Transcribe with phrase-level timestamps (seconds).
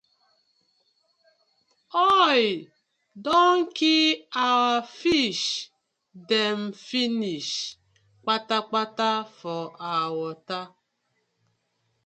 [2.23, 2.65] Oil
[3.25, 5.43] don kii our fish
[6.29, 7.51] dem finish
[8.23, 9.09] kpatakpata
[9.39, 9.63] for
[9.97, 10.61] our wata.